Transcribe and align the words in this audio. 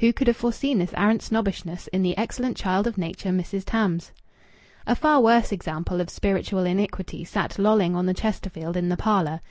Who 0.00 0.14
could 0.14 0.28
have 0.28 0.36
foreseen 0.38 0.78
this 0.78 0.94
arrant 0.94 1.20
snobbishness 1.20 1.88
in 1.88 2.00
the 2.00 2.16
excellent 2.16 2.56
child 2.56 2.86
of 2.86 2.96
nature, 2.96 3.28
Mrs. 3.28 3.64
Tams? 3.66 4.12
A 4.86 4.96
far 4.96 5.20
worse 5.20 5.52
example 5.52 6.00
of 6.00 6.08
spiritual 6.08 6.64
iniquity 6.64 7.22
sat 7.22 7.58
lolling 7.58 7.94
on 7.94 8.06
the 8.06 8.14
Chesterfield 8.14 8.78
in 8.78 8.88
the 8.88 8.96
parlour. 8.96 9.42